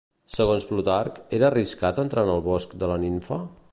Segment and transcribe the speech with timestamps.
[0.35, 3.39] Segons Plutarc, era arriscat entrar en el bosc de la nimfa?